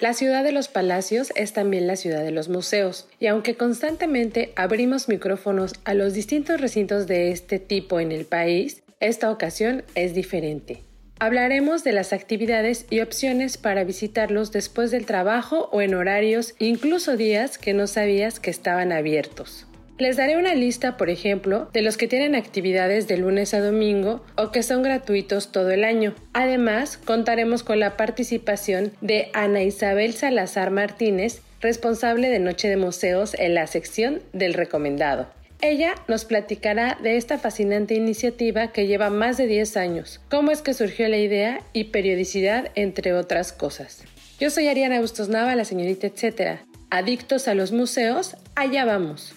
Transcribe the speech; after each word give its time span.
La 0.00 0.14
ciudad 0.14 0.42
de 0.42 0.52
los 0.52 0.68
palacios 0.68 1.30
es 1.36 1.52
también 1.52 1.86
la 1.86 1.94
ciudad 1.94 2.24
de 2.24 2.30
los 2.30 2.48
museos, 2.48 3.06
y 3.18 3.26
aunque 3.26 3.56
constantemente 3.56 4.54
abrimos 4.56 5.10
micrófonos 5.10 5.74
a 5.84 5.92
los 5.92 6.14
distintos 6.14 6.58
recintos 6.58 7.06
de 7.06 7.32
este 7.32 7.58
tipo 7.58 8.00
en 8.00 8.10
el 8.10 8.24
país, 8.24 8.82
esta 9.00 9.30
ocasión 9.30 9.84
es 9.94 10.14
diferente. 10.14 10.82
Hablaremos 11.18 11.84
de 11.84 11.92
las 11.92 12.14
actividades 12.14 12.86
y 12.88 13.00
opciones 13.00 13.58
para 13.58 13.84
visitarlos 13.84 14.52
después 14.52 14.90
del 14.90 15.04
trabajo 15.04 15.68
o 15.70 15.82
en 15.82 15.94
horarios, 15.94 16.54
incluso 16.58 17.18
días 17.18 17.58
que 17.58 17.74
no 17.74 17.86
sabías 17.86 18.40
que 18.40 18.48
estaban 18.48 18.92
abiertos. 18.92 19.66
Les 20.00 20.16
daré 20.16 20.38
una 20.38 20.54
lista, 20.54 20.96
por 20.96 21.10
ejemplo, 21.10 21.68
de 21.74 21.82
los 21.82 21.98
que 21.98 22.08
tienen 22.08 22.34
actividades 22.34 23.06
de 23.06 23.18
lunes 23.18 23.52
a 23.52 23.60
domingo 23.60 24.24
o 24.34 24.50
que 24.50 24.62
son 24.62 24.82
gratuitos 24.82 25.52
todo 25.52 25.70
el 25.72 25.84
año. 25.84 26.14
Además, 26.32 26.96
contaremos 26.96 27.62
con 27.62 27.80
la 27.80 27.98
participación 27.98 28.92
de 29.02 29.28
Ana 29.34 29.62
Isabel 29.62 30.14
Salazar 30.14 30.70
Martínez, 30.70 31.42
responsable 31.60 32.30
de 32.30 32.38
Noche 32.38 32.70
de 32.70 32.78
Museos 32.78 33.34
en 33.38 33.54
la 33.54 33.66
sección 33.66 34.22
del 34.32 34.54
recomendado. 34.54 35.28
Ella 35.60 35.94
nos 36.08 36.24
platicará 36.24 36.96
de 37.02 37.18
esta 37.18 37.38
fascinante 37.38 37.92
iniciativa 37.92 38.72
que 38.72 38.86
lleva 38.86 39.10
más 39.10 39.36
de 39.36 39.48
10 39.48 39.76
años, 39.76 40.22
cómo 40.30 40.50
es 40.50 40.62
que 40.62 40.72
surgió 40.72 41.08
la 41.08 41.18
idea 41.18 41.60
y 41.74 41.84
periodicidad, 41.84 42.70
entre 42.74 43.12
otras 43.12 43.52
cosas. 43.52 44.04
Yo 44.40 44.48
soy 44.48 44.68
Ariana 44.68 44.98
Bustos 45.02 45.28
Nava, 45.28 45.54
la 45.56 45.66
señorita 45.66 46.06
etcétera. 46.06 46.64
Adictos 46.88 47.48
a 47.48 47.54
los 47.54 47.70
museos, 47.70 48.36
allá 48.56 48.86
vamos. 48.86 49.34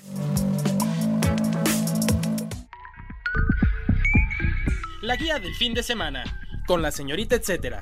Guía 5.16 5.40
del 5.40 5.54
fin 5.54 5.74
de 5.74 5.84
semana, 5.84 6.24
con 6.66 6.82
la 6.82 6.92
señorita 6.92 7.36
etcétera. 7.36 7.82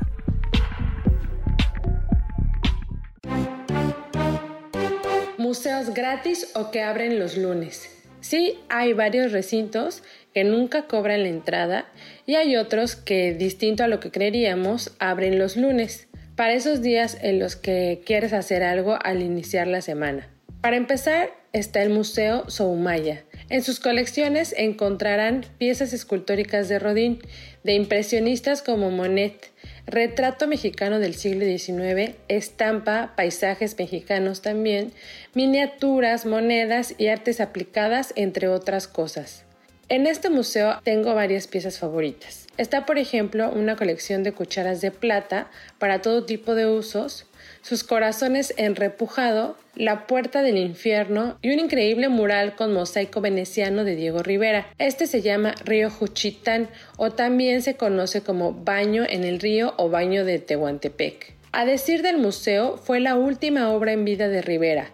Museos 5.38 5.94
gratis 5.94 6.52
o 6.56 6.72
que 6.72 6.82
abren 6.82 7.20
los 7.20 7.38
lunes. 7.38 7.90
Sí, 8.20 8.60
hay 8.70 8.94
varios 8.94 9.32
recintos 9.32 10.04
que 10.34 10.44
nunca 10.44 10.88
cobran 10.88 11.24
la 11.24 11.30
entrada 11.30 11.86
y 12.26 12.36
hay 12.36 12.56
otros 12.56 12.96
que, 12.96 13.34
distinto 13.34 13.84
a 13.84 13.88
lo 13.88 14.00
que 14.00 14.12
creeríamos, 14.12 14.94
abren 15.00 15.40
los 15.40 15.58
lunes, 15.58 16.08
para 16.36 16.54
esos 16.54 16.82
días 16.82 17.18
en 17.22 17.40
los 17.40 17.56
que 17.56 18.02
quieres 18.06 18.34
hacer 18.34 18.64
algo 18.64 18.98
al 19.04 19.22
iniciar 19.22 19.68
la 19.68 19.82
semana. 19.82 20.30
Para 20.62 20.78
empezar 20.78 21.32
está 21.54 21.82
el 21.82 21.90
Museo 21.90 22.50
Soumaya. 22.50 23.24
En 23.52 23.64
sus 23.64 23.82
colecciones 23.82 24.56
encontrarán 24.58 25.46
piezas 25.58 25.92
escultóricas 25.92 26.70
de 26.70 26.80
Rodin, 26.80 27.20
de 27.66 27.74
impresionistas 27.74 28.62
como 28.62 28.92
Monet, 28.92 29.52
retrato 29.86 30.48
mexicano 30.48 31.00
del 31.00 31.16
siglo 31.16 31.44
XIX, 31.44 32.16
estampa, 32.30 33.12
paisajes 33.18 33.78
mexicanos 33.78 34.42
también, 34.42 34.94
miniaturas, 35.34 36.26
monedas 36.26 36.96
y 36.98 37.08
artes 37.08 37.42
aplicadas, 37.42 38.14
entre 38.16 38.48
otras 38.48 38.88
cosas. 38.88 39.44
En 39.90 40.08
este 40.08 40.30
museo 40.30 40.80
tengo 40.86 41.14
varias 41.14 41.48
piezas 41.48 41.78
favoritas. 41.78 42.48
Está, 42.56 42.86
por 42.86 42.98
ejemplo, 42.98 43.52
una 43.52 43.76
colección 43.76 44.24
de 44.24 44.32
cucharas 44.32 44.80
de 44.80 44.92
plata 44.92 45.52
para 45.78 46.02
todo 46.02 46.24
tipo 46.24 46.56
de 46.56 46.68
usos, 46.68 47.26
sus 47.62 47.84
corazones 47.84 48.54
en 48.58 48.76
repujado, 48.76 49.58
la 49.76 50.08
puerta 50.08 50.42
del 50.42 50.58
infierno 50.58 51.38
y 51.42 51.54
un 51.54 51.60
increíble 51.60 52.10
mural 52.10 52.56
con 52.56 52.74
mosaico 52.74 53.22
veneciano 53.22 53.84
de 53.84 53.96
Diego 53.96 54.24
Rivera. 54.24 54.68
Este 54.80 55.08
se 55.08 55.22
llama 55.22 55.56
Río 55.64 55.90
Juchitán 55.90 56.70
o 56.98 57.12
también 57.12 57.62
se 57.62 57.76
conoce 57.76 58.22
como 58.22 58.54
Baño 58.54 59.06
en 59.08 59.24
el 59.24 59.40
Río 59.40 59.74
o 59.78 59.90
Baño 59.90 60.26
de 60.26 60.40
Tehuantepec. 60.40 61.34
A 61.54 61.66
decir 61.66 62.02
del 62.02 62.18
museo, 62.18 62.78
fue 62.78 63.00
la 63.00 63.16
última 63.16 63.70
obra 63.70 63.92
en 63.92 64.06
vida 64.06 64.28
de 64.28 64.42
Rivera 64.42 64.92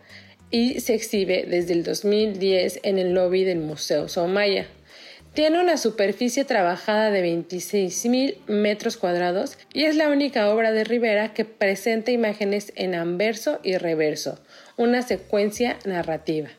y 0.50 0.80
se 0.80 0.96
exhibe 0.96 1.46
desde 1.48 1.74
el 1.74 1.84
2010 1.84 2.80
en 2.84 2.98
el 2.98 3.14
lobby 3.14 3.44
del 3.44 3.60
Museo 3.60 4.08
Somaya. 4.08 4.68
Tiene 5.38 5.62
una 5.62 5.78
superficie 5.78 6.46
trabajada 6.46 7.12
de 7.12 7.24
26.000 7.24 8.48
metros 8.48 8.98
cuadrados 8.98 9.60
y 9.72 9.84
es 9.84 9.96
la 9.96 10.10
única 10.10 10.50
obra 10.52 10.72
de 10.72 10.84
Rivera 10.84 11.36
que 11.36 11.46
presenta 11.46 12.10
imágenes 12.10 12.74
en 12.76 12.96
anverso 12.96 13.60
y 13.62 13.78
reverso, 13.78 14.44
una 14.78 15.04
secuencia 15.04 15.78
narrativa. 15.86 16.50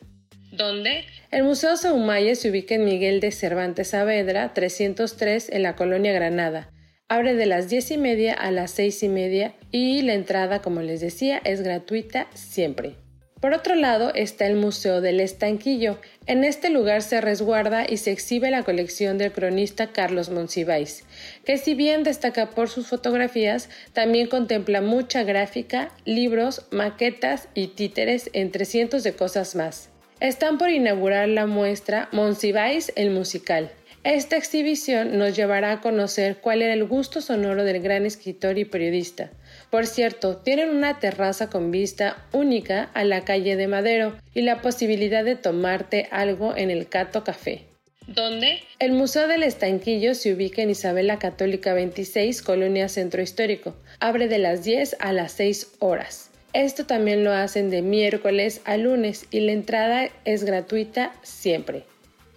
¿Dónde? 0.53 1.03
El 1.29 1.43
Museo 1.43 1.75
Saumaya 1.75 2.33
se 2.35 2.49
ubica 2.49 2.75
en 2.75 2.85
Miguel 2.85 3.19
de 3.19 3.33
Cervantes 3.33 3.89
Saavedra, 3.89 4.53
303, 4.53 5.49
en 5.49 5.63
la 5.63 5.75
colonia 5.75 6.13
Granada. 6.13 6.71
Abre 7.09 7.35
de 7.35 7.47
las 7.47 7.67
10 7.67 7.91
y 7.91 7.97
media 7.97 8.33
a 8.33 8.49
las 8.49 8.71
6 8.71 9.03
y 9.03 9.09
media 9.09 9.55
y 9.73 10.03
la 10.03 10.13
entrada, 10.13 10.61
como 10.61 10.81
les 10.81 11.01
decía, 11.01 11.41
es 11.43 11.63
gratuita 11.63 12.27
siempre. 12.33 12.95
Por 13.39 13.53
otro 13.53 13.75
lado 13.75 14.11
está 14.15 14.47
el 14.47 14.55
Museo 14.55 14.99
del 14.99 15.21
Estanquillo. 15.21 15.97
En 16.25 16.43
este 16.43 16.69
lugar 16.69 17.01
se 17.01 17.21
resguarda 17.21 17.85
y 17.87 17.95
se 17.95 18.11
exhibe 18.11 18.51
la 18.51 18.63
colección 18.63 19.17
del 19.17 19.31
cronista 19.31 19.93
Carlos 19.93 20.29
Monsiváis, 20.29 21.05
que 21.45 21.57
si 21.57 21.73
bien 21.73 22.03
destaca 22.03 22.49
por 22.49 22.67
sus 22.67 22.87
fotografías, 22.87 23.69
también 23.93 24.27
contempla 24.27 24.81
mucha 24.81 25.23
gráfica, 25.23 25.89
libros, 26.03 26.65
maquetas 26.71 27.47
y 27.53 27.67
títeres, 27.67 28.29
entre 28.33 28.65
cientos 28.65 29.03
de 29.03 29.13
cosas 29.13 29.55
más. 29.55 29.89
Están 30.19 30.57
por 30.57 30.69
inaugurar 30.69 31.29
la 31.29 31.45
muestra 31.45 32.09
Monsiváis 32.11 32.91
el 32.97 33.09
musical. 33.09 33.71
Esta 34.03 34.35
exhibición 34.35 35.17
nos 35.17 35.35
llevará 35.35 35.71
a 35.71 35.81
conocer 35.81 36.37
cuál 36.41 36.61
era 36.61 36.73
el 36.73 36.85
gusto 36.85 37.21
sonoro 37.21 37.63
del 37.63 37.81
gran 37.81 38.05
escritor 38.05 38.57
y 38.57 38.65
periodista. 38.65 39.29
Por 39.69 39.85
cierto, 39.85 40.37
tienen 40.37 40.69
una 40.69 40.99
terraza 40.99 41.49
con 41.49 41.69
vista 41.69 42.25
única 42.31 42.89
a 42.93 43.03
la 43.03 43.23
calle 43.23 43.55
de 43.55 43.67
Madero 43.67 44.17
y 44.33 44.41
la 44.41 44.61
posibilidad 44.61 45.23
de 45.23 45.35
tomarte 45.35 46.07
algo 46.11 46.57
en 46.57 46.71
el 46.71 46.87
Cato 46.89 47.23
Café. 47.23 47.65
¿Dónde? 48.07 48.63
El 48.79 48.93
Museo 48.93 49.27
del 49.27 49.43
Estanquillo 49.43 50.15
se 50.15 50.33
ubica 50.33 50.63
en 50.63 50.71
Isabela 50.71 51.19
Católica 51.19 51.73
26, 51.73 52.41
Colonia 52.41 52.89
Centro 52.89 53.21
Histórico. 53.21 53.75
Abre 53.99 54.27
de 54.27 54.39
las 54.39 54.63
10 54.63 54.97
a 54.99 55.13
las 55.13 55.33
6 55.33 55.75
horas. 55.77 56.31
Esto 56.53 56.87
también 56.87 57.23
lo 57.23 57.31
hacen 57.31 57.69
de 57.69 57.83
miércoles 57.83 58.61
a 58.65 58.77
lunes 58.77 59.27
y 59.29 59.41
la 59.41 59.51
entrada 59.51 60.09
es 60.25 60.43
gratuita 60.43 61.13
siempre. 61.21 61.83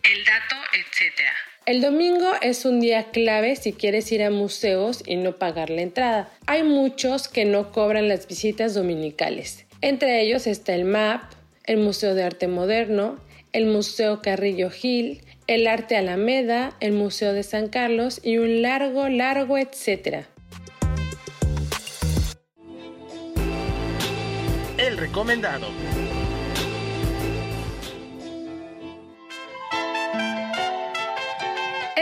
El 0.03 0.25
dato, 0.27 0.57
etc. 0.75 1.23
El 1.65 1.81
domingo 1.81 2.27
es 2.41 2.65
un 2.65 2.81
día 2.81 3.13
clave 3.13 3.55
si 3.55 3.73
quieres 3.73 4.11
ir 4.11 4.25
a 4.25 4.31
museos 4.31 5.05
y 5.07 5.15
no 5.15 5.37
pagar 5.37 5.71
la 5.71 5.83
entrada. 5.83 6.29
Hay 6.47 6.65
muchos 6.65 7.29
que 7.29 7.45
no 7.45 7.71
cobran 7.71 8.09
las 8.09 8.27
visitas 8.27 8.75
dominicales. 8.75 9.65
Entre 9.81 10.23
ellos 10.23 10.49
está 10.49 10.75
el 10.75 10.85
MAP, 10.85 11.23
el 11.65 11.77
Museo 11.77 12.17
de 12.17 12.25
Arte 12.25 12.49
Moderno, 12.49 13.21
el 13.53 13.67
Museo 13.67 14.23
Carrillo 14.23 14.71
Gil, 14.71 15.21
el 15.47 15.69
Arte 15.69 15.97
Alameda, 15.97 16.75
el 16.81 16.95
Museo 16.95 17.33
de 17.33 17.45
San 17.45 17.69
Carlos 17.69 18.19
y 18.25 18.39
un 18.39 18.61
largo, 18.61 19.09
largo, 19.09 19.57
etcétera. 19.57 20.27
El 24.79 24.97
recomendado. 24.97 25.69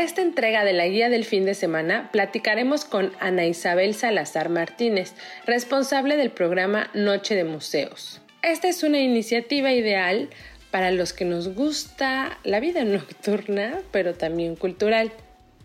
Esta 0.01 0.23
entrega 0.23 0.65
de 0.65 0.73
la 0.73 0.89
guía 0.89 1.11
del 1.11 1.27
fin 1.27 1.45
de 1.45 1.53
semana 1.53 2.09
platicaremos 2.11 2.87
con 2.87 3.13
Ana 3.21 3.45
Isabel 3.45 3.95
Salazar 3.95 4.49
Martínez, 4.49 5.13
responsable 5.45 6.17
del 6.17 6.31
programa 6.31 6.89
Noche 6.95 7.35
de 7.35 7.45
Museos. 7.45 8.23
Esta 8.41 8.69
es 8.69 8.83
una 8.83 8.99
iniciativa 8.99 9.73
ideal 9.73 10.31
para 10.71 10.91
los 10.91 11.13
que 11.13 11.27
nos 11.27 11.55
gusta 11.55 12.39
la 12.45 12.61
vida 12.61 12.83
nocturna, 12.85 13.83
pero 13.91 14.15
también 14.15 14.57
cultural. 14.57 15.13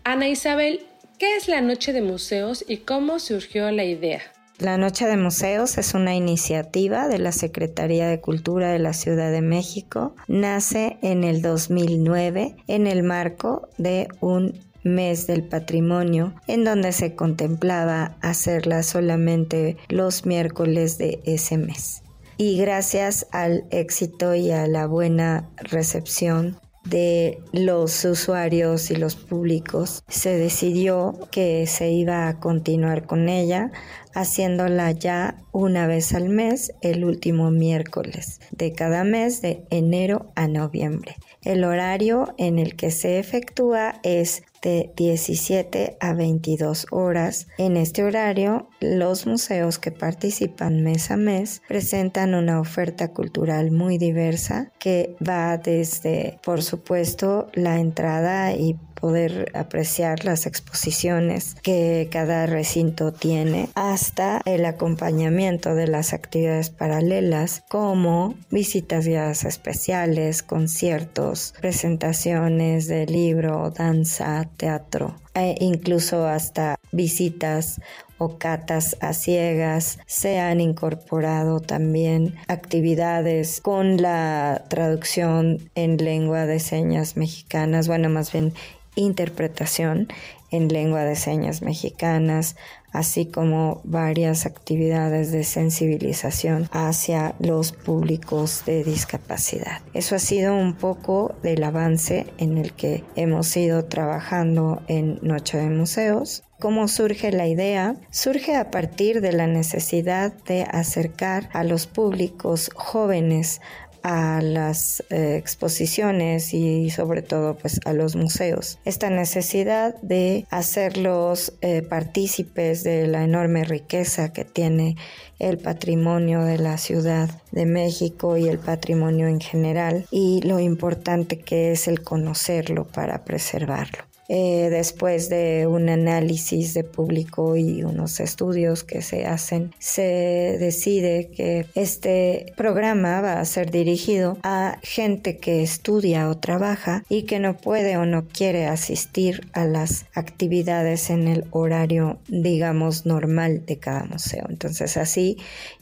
Ana 0.04 0.28
Isabel, 0.28 0.84
¿qué 1.18 1.36
es 1.36 1.48
la 1.48 1.62
Noche 1.62 1.94
de 1.94 2.02
Museos 2.02 2.62
y 2.68 2.76
cómo 2.76 3.20
surgió 3.20 3.70
la 3.70 3.84
idea? 3.84 4.20
La 4.58 4.78
Noche 4.78 5.06
de 5.06 5.18
Museos 5.18 5.76
es 5.76 5.92
una 5.92 6.14
iniciativa 6.14 7.08
de 7.08 7.18
la 7.18 7.32
Secretaría 7.32 8.08
de 8.08 8.22
Cultura 8.22 8.70
de 8.70 8.78
la 8.78 8.94
Ciudad 8.94 9.30
de 9.30 9.42
México. 9.42 10.14
Nace 10.28 10.96
en 11.02 11.24
el 11.24 11.42
2009 11.42 12.56
en 12.66 12.86
el 12.86 13.02
marco 13.02 13.68
de 13.76 14.08
un 14.20 14.58
mes 14.82 15.26
del 15.26 15.42
patrimonio, 15.42 16.32
en 16.46 16.64
donde 16.64 16.92
se 16.92 17.14
contemplaba 17.14 18.16
hacerla 18.22 18.82
solamente 18.82 19.76
los 19.88 20.24
miércoles 20.24 20.96
de 20.96 21.20
ese 21.26 21.58
mes. 21.58 22.02
Y 22.38 22.56
gracias 22.56 23.26
al 23.32 23.64
éxito 23.70 24.34
y 24.34 24.52
a 24.52 24.66
la 24.66 24.86
buena 24.86 25.50
recepción 25.58 26.58
de 26.88 27.42
los 27.52 28.04
usuarios 28.04 28.90
y 28.90 28.96
los 28.96 29.16
públicos, 29.16 30.04
se 30.08 30.36
decidió 30.36 31.18
que 31.30 31.66
se 31.66 31.90
iba 31.90 32.28
a 32.28 32.38
continuar 32.38 33.06
con 33.06 33.28
ella, 33.28 33.72
haciéndola 34.16 34.92
ya 34.92 35.36
una 35.52 35.86
vez 35.86 36.14
al 36.14 36.30
mes, 36.30 36.72
el 36.80 37.04
último 37.04 37.50
miércoles 37.50 38.40
de 38.50 38.72
cada 38.72 39.04
mes 39.04 39.42
de 39.42 39.64
enero 39.70 40.32
a 40.34 40.48
noviembre. 40.48 41.16
El 41.42 41.64
horario 41.64 42.34
en 42.38 42.58
el 42.58 42.76
que 42.76 42.90
se 42.90 43.18
efectúa 43.18 44.00
es 44.02 44.42
de 44.62 44.90
17 44.96 45.98
a 46.00 46.14
22 46.14 46.86
horas. 46.90 47.46
En 47.58 47.76
este 47.76 48.04
horario, 48.04 48.68
los 48.80 49.26
museos 49.26 49.78
que 49.78 49.92
participan 49.92 50.82
mes 50.82 51.10
a 51.10 51.16
mes 51.16 51.62
presentan 51.68 52.34
una 52.34 52.58
oferta 52.58 53.12
cultural 53.12 53.70
muy 53.70 53.98
diversa 53.98 54.72
que 54.78 55.14
va 55.26 55.58
desde, 55.58 56.38
por 56.42 56.62
supuesto, 56.62 57.48
la 57.52 57.78
entrada 57.78 58.54
y 58.54 58.76
poder 59.00 59.52
apreciar 59.54 60.24
las 60.24 60.46
exposiciones 60.46 61.54
que 61.62 62.08
cada 62.10 62.46
recinto 62.46 63.12
tiene, 63.12 63.68
hasta 63.74 64.40
el 64.44 64.64
acompañamiento 64.64 65.74
de 65.74 65.86
las 65.86 66.12
actividades 66.12 66.70
paralelas 66.70 67.62
como 67.68 68.34
visitas 68.50 69.06
guiadas 69.06 69.44
especiales, 69.44 70.42
conciertos, 70.42 71.54
presentaciones 71.60 72.88
de 72.88 73.06
libro, 73.06 73.70
danza, 73.70 74.48
teatro, 74.56 75.16
e 75.34 75.54
incluso 75.60 76.26
hasta 76.26 76.76
visitas 76.92 77.80
o 78.18 78.38
catas 78.38 78.96
a 79.00 79.12
ciegas, 79.12 79.98
se 80.06 80.38
han 80.38 80.60
incorporado 80.60 81.60
también 81.60 82.34
actividades 82.48 83.60
con 83.60 84.00
la 84.00 84.64
traducción 84.68 85.70
en 85.74 85.98
lengua 85.98 86.46
de 86.46 86.58
señas 86.58 87.16
mexicanas, 87.16 87.88
bueno, 87.88 88.08
más 88.08 88.32
bien 88.32 88.54
interpretación 88.96 90.08
en 90.50 90.68
lengua 90.68 91.04
de 91.04 91.16
señas 91.16 91.62
mexicanas, 91.62 92.56
así 92.92 93.26
como 93.26 93.80
varias 93.84 94.46
actividades 94.46 95.30
de 95.30 95.44
sensibilización 95.44 96.68
hacia 96.72 97.34
los 97.38 97.72
públicos 97.72 98.62
de 98.64 98.84
discapacidad. 98.84 99.80
Eso 99.92 100.16
ha 100.16 100.18
sido 100.18 100.54
un 100.54 100.74
poco 100.74 101.34
del 101.42 101.62
avance 101.64 102.26
en 102.38 102.58
el 102.58 102.72
que 102.72 103.04
hemos 103.16 103.54
ido 103.56 103.84
trabajando 103.84 104.82
en 104.88 105.18
Noche 105.22 105.58
de 105.58 105.68
Museos. 105.68 106.42
¿Cómo 106.58 106.88
surge 106.88 107.32
la 107.32 107.46
idea? 107.46 107.96
Surge 108.10 108.56
a 108.56 108.70
partir 108.70 109.20
de 109.20 109.32
la 109.32 109.46
necesidad 109.46 110.32
de 110.44 110.62
acercar 110.62 111.50
a 111.52 111.64
los 111.64 111.86
públicos 111.86 112.70
jóvenes 112.74 113.60
a 114.06 114.40
las 114.40 115.02
eh, 115.10 115.34
exposiciones 115.36 116.54
y 116.54 116.90
sobre 116.90 117.22
todo 117.22 117.56
pues 117.56 117.80
a 117.84 117.92
los 117.92 118.14
museos. 118.14 118.78
Esta 118.84 119.10
necesidad 119.10 120.00
de 120.00 120.46
hacerlos 120.48 121.54
eh, 121.60 121.82
partícipes 121.82 122.84
de 122.84 123.08
la 123.08 123.24
enorme 123.24 123.64
riqueza 123.64 124.32
que 124.32 124.44
tiene 124.44 124.96
el 125.40 125.58
patrimonio 125.58 126.44
de 126.44 126.58
la 126.58 126.78
Ciudad 126.78 127.28
de 127.50 127.66
México 127.66 128.36
y 128.36 128.46
el 128.46 128.60
patrimonio 128.60 129.26
en 129.26 129.40
general 129.40 130.06
y 130.12 130.40
lo 130.42 130.60
importante 130.60 131.40
que 131.40 131.72
es 131.72 131.88
el 131.88 132.02
conocerlo 132.02 132.84
para 132.84 133.24
preservarlo. 133.24 134.04
Eh, 134.28 134.68
después 134.70 135.28
de 135.28 135.68
un 135.68 135.88
análisis 135.88 136.74
de 136.74 136.82
público 136.82 137.56
y 137.56 137.84
unos 137.84 138.18
estudios 138.18 138.82
que 138.82 139.00
se 139.00 139.24
hacen, 139.24 139.72
se 139.78 140.56
decide 140.58 141.30
que 141.34 141.66
este 141.74 142.52
programa 142.56 143.20
va 143.20 143.40
a 143.40 143.44
ser 143.44 143.70
dirigido 143.70 144.38
a 144.42 144.78
gente 144.82 145.38
que 145.38 145.62
estudia 145.62 146.28
o 146.28 146.36
trabaja 146.38 147.04
y 147.08 147.22
que 147.22 147.38
no 147.38 147.56
puede 147.56 147.96
o 147.96 148.04
no 148.04 148.26
quiere 148.26 148.66
asistir 148.66 149.48
a 149.52 149.64
las 149.64 150.06
actividades 150.14 151.10
en 151.10 151.28
el 151.28 151.44
horario, 151.52 152.18
digamos, 152.26 153.06
normal 153.06 153.64
de 153.64 153.78
cada 153.78 154.04
museo. 154.04 154.46
Entonces 154.48 154.96
así 154.96 155.38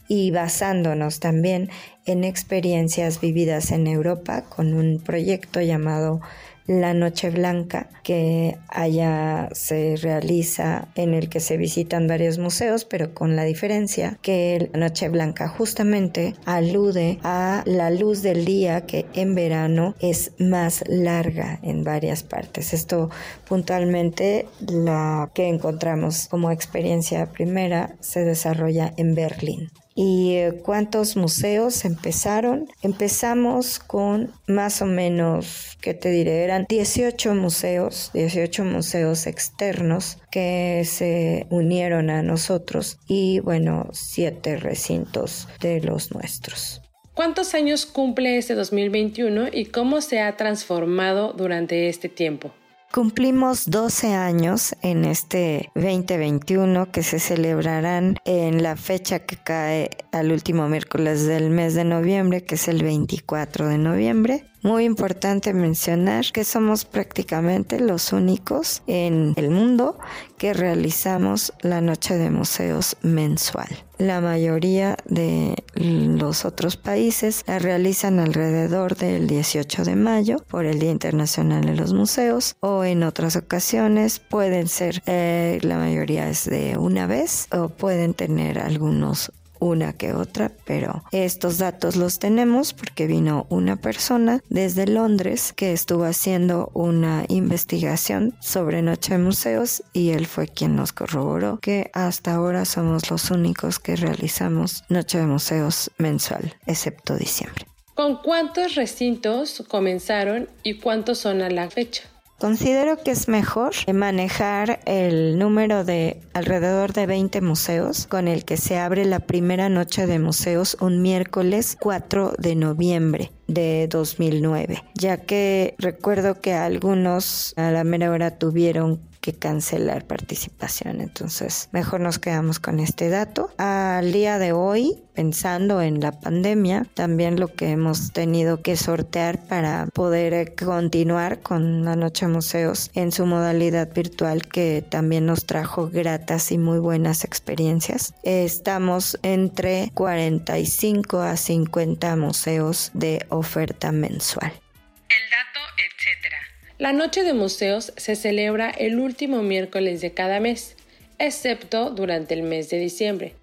y 0.07 0.29
basándonos 0.31 1.19
también 1.19 1.69
en 2.05 2.23
experiencias 2.23 3.19
vividas 3.19 3.71
en 3.71 3.87
Europa 3.87 4.43
con 4.43 4.73
un 4.73 4.99
proyecto 4.99 5.61
llamado 5.61 6.21
la 6.67 6.93
Noche 6.93 7.29
Blanca, 7.29 7.89
que 8.03 8.57
allá 8.67 9.49
se 9.53 9.95
realiza 9.97 10.87
en 10.95 11.13
el 11.13 11.29
que 11.29 11.39
se 11.39 11.57
visitan 11.57 12.07
varios 12.07 12.37
museos, 12.37 12.85
pero 12.85 13.13
con 13.13 13.35
la 13.35 13.43
diferencia 13.43 14.17
que 14.21 14.69
la 14.73 14.79
Noche 14.79 15.09
Blanca 15.09 15.47
justamente 15.47 16.35
alude 16.45 17.19
a 17.23 17.63
la 17.65 17.91
luz 17.91 18.21
del 18.21 18.45
día 18.45 18.85
que 18.85 19.05
en 19.13 19.35
verano 19.35 19.95
es 19.99 20.31
más 20.39 20.83
larga 20.87 21.59
en 21.61 21.83
varias 21.83 22.23
partes. 22.23 22.73
Esto 22.73 23.09
puntualmente 23.47 24.47
la 24.59 25.31
que 25.33 25.47
encontramos 25.47 26.27
como 26.27 26.51
experiencia 26.51 27.27
primera 27.27 27.95
se 27.99 28.23
desarrolla 28.23 28.93
en 28.97 29.15
Berlín. 29.15 29.71
¿Y 29.97 30.35
cuántos 30.63 31.15
museos 31.15 31.85
empezaron? 31.85 32.67
Empezamos 32.81 33.79
con 33.79 34.33
más 34.45 34.81
o 34.81 34.85
menos, 34.85 35.77
¿qué 35.79 35.93
te 35.93 36.09
diré? 36.09 36.43
Eran 36.55 36.67
18 36.69 37.35
museos, 37.35 38.11
18 38.13 38.63
museos 38.63 39.27
externos 39.27 40.19
que 40.31 40.83
se 40.85 41.47
unieron 41.49 42.09
a 42.09 42.23
nosotros 42.23 42.97
y 43.09 43.41
bueno, 43.41 43.89
siete 43.91 44.55
recintos 44.55 45.49
de 45.59 45.81
los 45.81 46.13
nuestros. 46.13 46.81
¿Cuántos 47.13 47.55
años 47.55 47.85
cumple 47.85 48.37
este 48.37 48.55
2021 48.55 49.49
y 49.51 49.65
cómo 49.65 49.99
se 49.99 50.21
ha 50.21 50.37
transformado 50.37 51.33
durante 51.33 51.89
este 51.89 52.07
tiempo? 52.07 52.53
Cumplimos 52.93 53.69
12 53.69 54.13
años 54.13 54.73
en 54.81 55.03
este 55.03 55.69
2021 55.75 56.89
que 56.93 57.03
se 57.03 57.19
celebrarán 57.19 58.15
en 58.23 58.63
la 58.63 58.77
fecha 58.77 59.19
que 59.19 59.35
cae 59.35 59.89
al 60.13 60.31
último 60.31 60.69
miércoles 60.69 61.27
del 61.27 61.49
mes 61.49 61.73
de 61.73 61.83
noviembre, 61.83 62.45
que 62.45 62.55
es 62.55 62.69
el 62.69 62.81
24 62.81 63.67
de 63.67 63.77
noviembre. 63.77 64.45
Muy 64.65 64.85
importante 64.85 65.53
mencionar 65.53 66.25
que 66.33 66.43
somos 66.43 66.85
prácticamente 66.85 67.79
los 67.79 68.11
únicos 68.11 68.81
en 68.87 69.33
el 69.35 69.51
mundo 69.51 69.99
que 70.39 70.55
realizamos 70.55 71.53
la 71.61 71.81
noche 71.81 72.17
de 72.17 72.31
museos 72.31 72.97
mensual. 73.03 73.69
La 73.99 74.21
mayoría 74.21 74.97
de 75.05 75.53
los 75.75 76.45
otros 76.45 76.77
países 76.77 77.43
la 77.45 77.59
realizan 77.59 78.19
alrededor 78.19 78.95
del 78.95 79.27
18 79.27 79.83
de 79.83 79.95
mayo 79.95 80.37
por 80.47 80.65
el 80.65 80.79
Día 80.79 80.89
Internacional 80.89 81.63
de 81.63 81.75
los 81.75 81.93
Museos 81.93 82.55
o 82.59 82.83
en 82.83 83.03
otras 83.03 83.35
ocasiones 83.35 84.17
pueden 84.17 84.67
ser, 84.67 85.03
eh, 85.05 85.59
la 85.61 85.77
mayoría 85.77 86.27
es 86.27 86.43
de 86.45 86.75
una 86.75 87.05
vez 87.05 87.49
o 87.51 87.69
pueden 87.69 88.15
tener 88.15 88.57
algunos 88.57 89.31
una 89.59 89.93
que 89.93 90.13
otra, 90.13 90.51
pero 90.65 91.03
estos 91.11 91.57
datos 91.57 91.95
los 91.95 92.19
tenemos 92.19 92.73
porque 92.73 93.07
vino 93.07 93.45
una 93.49 93.75
persona 93.75 94.41
desde 94.49 94.87
Londres 94.87 95.53
que 95.53 95.73
estuvo 95.73 96.05
haciendo 96.05 96.71
una 96.73 97.25
investigación 97.29 98.35
sobre 98.39 98.81
Noche 98.81 99.13
de 99.13 99.19
Museos 99.19 99.83
y 99.93 100.11
él 100.11 100.25
fue 100.25 100.47
quien 100.47 100.75
nos 100.75 100.93
corroboró 100.93 101.59
que 101.59 101.89
hasta 101.93 102.35
ahora 102.35 102.65
somos 102.65 103.09
los 103.09 103.31
únicos 103.31 103.79
que 103.79 103.95
realizamos 103.95 104.83
Noche 104.89 105.17
de 105.19 105.25
Museos 105.25 105.91
mensual, 105.97 106.55
excepto 106.65 107.15
diciembre. 107.15 107.65
¿Con 107.95 108.17
cuántos 108.17 108.75
recintos 108.75 109.63
comenzaron 109.69 110.49
y 110.63 110.79
cuántos 110.79 111.19
son 111.19 111.41
a 111.41 111.49
la 111.49 111.69
fecha? 111.69 112.03
Considero 112.45 113.01
que 113.01 113.09
es 113.09 113.27
mejor 113.27 113.73
manejar 113.91 114.79
el 114.85 115.39
número 115.39 115.83
de 115.83 116.21
alrededor 116.35 116.93
de 116.93 117.07
20 117.07 117.41
museos 117.41 118.05
con 118.05 118.27
el 118.27 118.45
que 118.45 118.55
se 118.55 118.77
abre 118.77 119.03
la 119.05 119.19
primera 119.19 119.67
noche 119.67 120.05
de 120.05 120.19
museos 120.19 120.77
un 120.79 121.01
miércoles 121.01 121.75
4 121.79 122.35
de 122.37 122.53
noviembre 122.53 123.31
de 123.47 123.87
2009, 123.89 124.83
ya 124.93 125.17
que 125.17 125.73
recuerdo 125.79 126.39
que 126.39 126.53
algunos 126.53 127.55
a 127.57 127.71
la 127.71 127.83
mera 127.83 128.11
hora 128.11 128.37
tuvieron 128.37 129.01
que 129.25 129.33
cancelar 129.33 130.05
participación. 130.05 131.01
Entonces, 131.01 131.67
mejor 131.71 131.99
nos 131.99 132.19
quedamos 132.19 132.59
con 132.59 132.79
este 132.79 133.09
dato. 133.09 133.49
Al 133.57 134.11
día 134.11 134.37
de 134.37 134.51
hoy, 134.51 135.01
pensando 135.15 135.81
en 135.81 135.99
la 135.99 136.11
pandemia, 136.11 136.85
también 136.93 137.39
lo 137.39 137.47
que 137.47 137.71
hemos 137.71 138.13
tenido 138.13 138.61
que 138.61 138.75
sortear 138.77 139.43
para 139.47 139.87
poder 139.87 140.53
continuar 140.53 141.39
con 141.39 141.85
la 141.85 141.95
Noche 141.95 142.27
Museos 142.27 142.91
en 142.93 143.11
su 143.11 143.25
modalidad 143.25 143.91
virtual 143.91 144.45
que 144.45 144.85
también 144.87 145.25
nos 145.25 145.47
trajo 145.47 145.89
gratas 145.89 146.51
y 146.51 146.59
muy 146.59 146.77
buenas 146.77 147.23
experiencias. 147.23 148.13
Estamos 148.21 149.17
entre 149.23 149.89
45 149.95 151.19
a 151.19 151.35
50 151.35 152.15
museos 152.15 152.91
de 152.93 153.25
oferta 153.29 153.91
mensual. 153.91 154.51
El 154.51 155.29
dato, 155.31 155.61
etcétera 155.77 156.44
La 156.77 156.91
Noche 156.91 157.23
de 157.23 157.33
Museos 157.33 157.93
se 157.95 158.17
celebra 158.17 158.69
el 158.69 158.99
último 158.99 159.41
miércoles 159.41 160.01
de 160.01 160.13
cada 160.13 160.41
mes, 160.41 160.75
excepto 161.19 161.89
durante 161.89 162.33
el 162.33 162.43
mes 162.43 162.69
de 162.69 162.79
diciembre. 162.79 163.33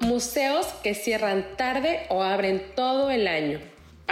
Museos 0.00 0.66
que 0.82 0.94
cierran 0.94 1.44
tarde 1.58 2.06
o 2.08 2.22
abren 2.22 2.62
todo 2.74 3.10
el 3.10 3.28
año. 3.28 3.60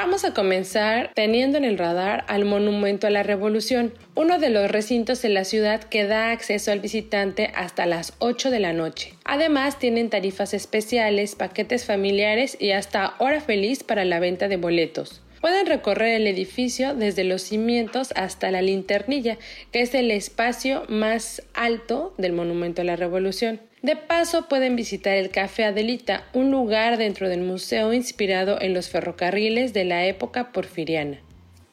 Vamos 0.00 0.24
a 0.24 0.32
comenzar 0.32 1.10
teniendo 1.16 1.58
en 1.58 1.64
el 1.64 1.76
radar 1.76 2.24
al 2.28 2.44
Monumento 2.44 3.08
a 3.08 3.10
la 3.10 3.24
Revolución, 3.24 3.92
uno 4.14 4.38
de 4.38 4.48
los 4.48 4.70
recintos 4.70 5.24
en 5.24 5.34
la 5.34 5.42
ciudad 5.42 5.82
que 5.82 6.06
da 6.06 6.30
acceso 6.30 6.70
al 6.70 6.78
visitante 6.78 7.50
hasta 7.56 7.84
las 7.84 8.12
8 8.20 8.52
de 8.52 8.60
la 8.60 8.72
noche. 8.72 9.14
Además, 9.24 9.80
tienen 9.80 10.08
tarifas 10.08 10.54
especiales, 10.54 11.34
paquetes 11.34 11.84
familiares 11.84 12.56
y 12.60 12.70
hasta 12.70 13.14
hora 13.18 13.40
feliz 13.40 13.82
para 13.82 14.04
la 14.04 14.20
venta 14.20 14.46
de 14.46 14.56
boletos. 14.56 15.20
Pueden 15.40 15.66
recorrer 15.66 16.14
el 16.14 16.28
edificio 16.28 16.94
desde 16.94 17.24
los 17.24 17.42
cimientos 17.42 18.12
hasta 18.14 18.52
la 18.52 18.62
linternilla, 18.62 19.36
que 19.72 19.80
es 19.80 19.94
el 19.94 20.12
espacio 20.12 20.84
más 20.88 21.42
alto 21.54 22.14
del 22.18 22.34
Monumento 22.34 22.82
a 22.82 22.84
la 22.84 22.94
Revolución. 22.94 23.60
De 23.82 23.94
paso 23.94 24.48
pueden 24.48 24.74
visitar 24.74 25.14
el 25.14 25.30
Café 25.30 25.64
Adelita, 25.64 26.24
un 26.32 26.50
lugar 26.50 26.98
dentro 26.98 27.28
del 27.28 27.42
museo 27.42 27.92
inspirado 27.92 28.60
en 28.60 28.74
los 28.74 28.88
ferrocarriles 28.88 29.72
de 29.72 29.84
la 29.84 30.04
época 30.04 30.50
porfiriana, 30.50 31.20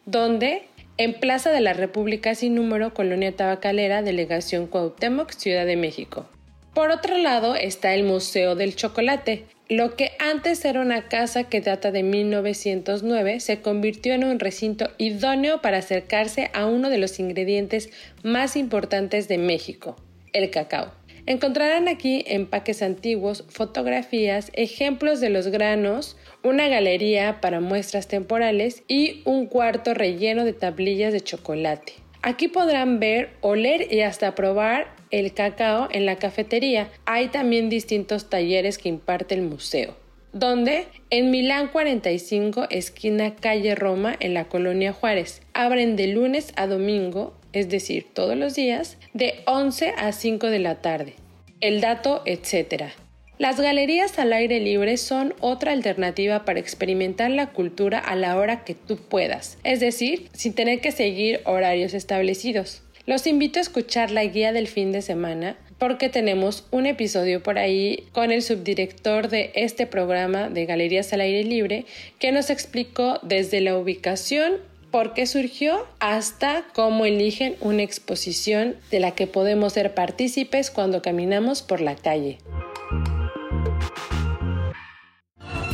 donde 0.05 0.67
en 0.97 1.15
Plaza 1.15 1.51
de 1.51 1.61
la 1.61 1.73
República 1.73 2.35
sin 2.35 2.55
número, 2.55 2.93
Colonia 2.93 3.35
Tabacalera, 3.35 4.03
Delegación 4.03 4.67
Cuauhtémoc, 4.67 5.31
Ciudad 5.31 5.65
de 5.65 5.75
México. 5.75 6.29
Por 6.75 6.91
otro 6.91 7.17
lado 7.17 7.55
está 7.55 7.93
el 7.93 8.03
Museo 8.03 8.55
del 8.55 8.75
Chocolate. 8.75 9.45
Lo 9.67 9.95
que 9.95 10.11
antes 10.19 10.63
era 10.63 10.81
una 10.81 11.07
casa 11.07 11.45
que 11.45 11.61
data 11.61 11.91
de 11.91 12.03
1909 12.03 13.39
se 13.39 13.61
convirtió 13.61 14.13
en 14.13 14.23
un 14.23 14.39
recinto 14.39 14.91
idóneo 14.99 15.61
para 15.61 15.79
acercarse 15.79 16.51
a 16.53 16.67
uno 16.67 16.89
de 16.89 16.99
los 16.99 17.19
ingredientes 17.19 17.89
más 18.23 18.55
importantes 18.55 19.27
de 19.27 19.39
México, 19.39 19.95
el 20.33 20.51
cacao. 20.51 20.93
Encontrarán 21.27 21.87
aquí 21.87 22.23
empaques 22.27 22.83
antiguos, 22.83 23.45
fotografías, 23.49 24.51
ejemplos 24.53 25.19
de 25.19 25.29
los 25.29 25.47
granos, 25.47 26.17
una 26.43 26.67
galería 26.67 27.41
para 27.41 27.61
muestras 27.61 28.07
temporales 28.07 28.83
y 28.87 29.21
un 29.25 29.47
cuarto 29.47 29.95
relleno 29.95 30.45
de 30.45 30.53
tablillas 30.53 31.13
de 31.13 31.21
chocolate. 31.21 31.93
Aquí 32.21 32.47
podrán 32.47 32.99
ver, 32.99 33.31
oler 33.41 33.91
y 33.91 34.01
hasta 34.01 34.35
probar 34.35 34.87
el 35.09 35.33
cacao 35.33 35.87
en 35.91 36.05
la 36.05 36.17
cafetería. 36.17 36.89
Hay 37.05 37.29
también 37.29 37.69
distintos 37.69 38.29
talleres 38.29 38.77
que 38.77 38.89
imparte 38.89 39.33
el 39.33 39.41
museo. 39.41 39.95
Donde 40.31 40.85
en 41.11 41.31
Milán 41.31 41.69
45, 41.69 42.67
esquina 42.69 43.35
calle 43.35 43.73
Roma, 43.73 44.15
en 44.19 44.33
la 44.33 44.45
colonia 44.45 44.91
Juárez. 44.91 45.41
Abren 45.53 45.95
de 45.95 46.07
lunes 46.07 46.51
a 46.55 46.67
domingo 46.67 47.33
es 47.55 47.69
decir, 47.69 48.05
todos 48.13 48.37
los 48.37 48.53
días, 48.55 48.97
de 49.13 49.35
11 49.45 49.93
a 49.97 50.11
5 50.11 50.47
de 50.47 50.59
la 50.59 50.75
tarde. 50.75 51.15
El 51.61 51.81
dato, 51.81 52.21
etc. 52.25 52.91
Las 53.37 53.59
galerías 53.59 54.17
al 54.19 54.31
aire 54.33 54.59
libre 54.59 54.97
son 54.97 55.33
otra 55.39 55.71
alternativa 55.71 56.45
para 56.45 56.59
experimentar 56.59 57.31
la 57.31 57.47
cultura 57.47 57.99
a 57.99 58.15
la 58.15 58.37
hora 58.37 58.63
que 58.63 58.75
tú 58.75 58.97
puedas, 58.97 59.57
es 59.63 59.79
decir, 59.79 60.29
sin 60.33 60.53
tener 60.53 60.79
que 60.79 60.91
seguir 60.91 61.41
horarios 61.45 61.93
establecidos. 61.93 62.81
Los 63.05 63.27
invito 63.27 63.59
a 63.59 63.61
escuchar 63.61 64.09
la 64.11 64.23
guía 64.25 64.51
del 64.51 64.67
fin 64.67 64.91
de 64.91 65.01
semana 65.01 65.57
porque 65.77 66.09
tenemos 66.09 66.65
un 66.71 66.85
episodio 66.85 67.43
por 67.43 67.59
ahí 67.59 68.05
con 68.13 68.31
el 68.31 68.41
subdirector 68.41 69.27
de 69.27 69.51
este 69.55 69.85
programa 69.85 70.49
de 70.49 70.65
Galerías 70.65 71.11
al 71.13 71.21
Aire 71.21 71.43
Libre 71.43 71.85
que 72.19 72.31
nos 72.31 72.49
explicó 72.49 73.19
desde 73.21 73.61
la 73.61 73.77
ubicación 73.77 74.53
por 74.95 75.11
qué 75.13 75.27
surgió 75.27 75.85
hasta 75.99 76.63
cómo 76.73 77.03
eligen 77.03 77.57
una 77.59 77.83
exposición 77.83 78.77
de 78.91 79.01
la 79.01 79.11
que 79.11 79.27
podemos 79.27 79.73
ser 79.73 79.93
partícipes 79.93 80.71
cuando 80.71 81.01
caminamos 81.01 81.63
por 81.63 81.81
la 81.81 81.97
calle. 81.97 82.37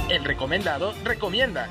El 0.10 0.24
recomendado 0.24 0.96
recomienda. 1.04 1.70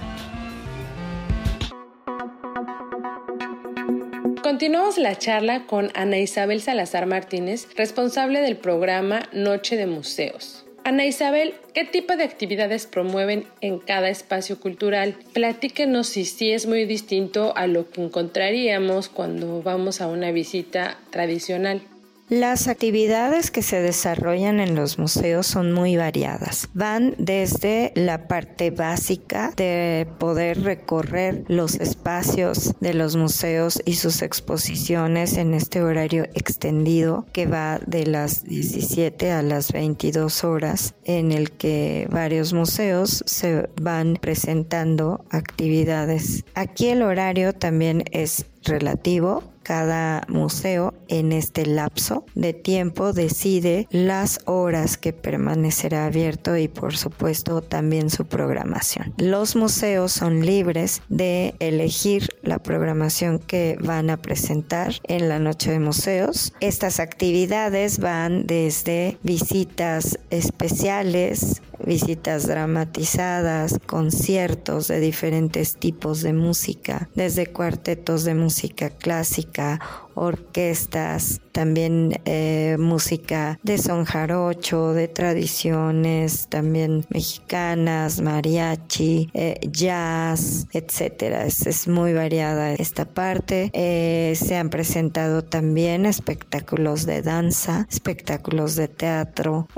Continuamos 4.44 4.96
la 4.96 5.18
charla 5.18 5.66
con 5.66 5.90
Ana 5.96 6.18
Isabel 6.18 6.60
Salazar 6.60 7.06
Martínez, 7.06 7.66
responsable 7.74 8.42
del 8.42 8.58
programa 8.58 9.22
Noche 9.32 9.76
de 9.76 9.86
Museos. 9.88 10.69
Ana 10.82 11.04
Isabel, 11.04 11.54
¿qué 11.74 11.84
tipo 11.84 12.16
de 12.16 12.24
actividades 12.24 12.86
promueven 12.86 13.44
en 13.60 13.78
cada 13.78 14.08
espacio 14.08 14.58
cultural? 14.58 15.16
Platíquenos 15.34 16.06
si 16.06 16.24
sí 16.24 16.52
es 16.52 16.66
muy 16.66 16.86
distinto 16.86 17.52
a 17.56 17.66
lo 17.66 17.90
que 17.90 18.02
encontraríamos 18.02 19.08
cuando 19.08 19.62
vamos 19.62 20.00
a 20.00 20.06
una 20.06 20.32
visita 20.32 20.98
tradicional. 21.10 21.82
Las 22.30 22.68
actividades 22.68 23.50
que 23.50 23.60
se 23.60 23.82
desarrollan 23.82 24.60
en 24.60 24.76
los 24.76 25.00
museos 25.00 25.48
son 25.48 25.72
muy 25.72 25.96
variadas. 25.96 26.68
Van 26.74 27.16
desde 27.18 27.90
la 27.96 28.28
parte 28.28 28.70
básica 28.70 29.52
de 29.56 30.06
poder 30.20 30.62
recorrer 30.62 31.42
los 31.48 31.74
espacios 31.74 32.76
de 32.78 32.94
los 32.94 33.16
museos 33.16 33.82
y 33.84 33.94
sus 33.94 34.22
exposiciones 34.22 35.38
en 35.38 35.54
este 35.54 35.82
horario 35.82 36.22
extendido 36.34 37.26
que 37.32 37.46
va 37.46 37.80
de 37.84 38.06
las 38.06 38.44
17 38.44 39.32
a 39.32 39.42
las 39.42 39.72
22 39.72 40.44
horas 40.44 40.94
en 41.02 41.32
el 41.32 41.50
que 41.50 42.06
varios 42.12 42.52
museos 42.52 43.24
se 43.26 43.68
van 43.82 44.14
presentando 44.14 45.24
actividades. 45.30 46.44
Aquí 46.54 46.90
el 46.90 47.02
horario 47.02 47.54
también 47.54 48.04
es 48.12 48.46
relativo 48.62 49.42
cada 49.70 50.24
museo 50.26 50.94
en 51.06 51.30
este 51.30 51.64
lapso 51.64 52.26
de 52.34 52.54
tiempo 52.54 53.12
decide 53.12 53.86
las 53.92 54.40
horas 54.46 54.96
que 54.96 55.12
permanecerá 55.12 56.06
abierto 56.06 56.56
y 56.56 56.66
por 56.66 56.96
supuesto 56.96 57.62
también 57.62 58.10
su 58.10 58.24
programación. 58.24 59.14
Los 59.16 59.54
museos 59.54 60.10
son 60.10 60.44
libres 60.44 61.02
de 61.08 61.54
elegir 61.60 62.30
la 62.42 62.58
programación 62.58 63.38
que 63.38 63.78
van 63.80 64.10
a 64.10 64.16
presentar 64.16 64.94
en 65.04 65.28
la 65.28 65.38
noche 65.38 65.70
de 65.70 65.78
museos. 65.78 66.52
Estas 66.58 66.98
actividades 66.98 68.00
van 68.00 68.48
desde 68.48 69.18
visitas 69.22 70.18
especiales, 70.30 71.62
visitas 71.86 72.48
dramatizadas, 72.48 73.78
conciertos 73.86 74.88
de 74.88 74.98
diferentes 74.98 75.76
tipos 75.76 76.22
de 76.22 76.32
música, 76.32 77.08
desde 77.14 77.46
cuartetos 77.46 78.24
de 78.24 78.34
música 78.34 78.90
clásica 78.90 79.59
Yeah. 79.60 79.76
Orquestas, 80.20 81.40
también 81.52 82.20
eh, 82.26 82.76
música 82.78 83.58
de 83.62 83.78
son 83.78 84.04
jarocho, 84.04 84.92
de 84.92 85.08
tradiciones 85.08 86.48
también 86.48 87.04
mexicanas, 87.10 88.20
mariachi, 88.20 89.30
eh, 89.34 89.58
jazz, 89.70 90.66
etcétera. 90.72 91.46
Es, 91.46 91.88
muy 91.88 92.12
variada 92.12 92.74
esta 92.74 93.04
parte. 93.04 93.70
Eh, 93.72 94.34
se 94.36 94.56
han 94.56 94.70
presentado 94.70 95.42
también 95.42 96.04
espectáculos 96.04 97.06
de 97.06 97.22
danza, 97.22 97.86
espectáculos 97.90 98.76
de 98.76 98.88
teatro, 98.88 99.68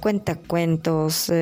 cuentacuentos, 0.00 1.32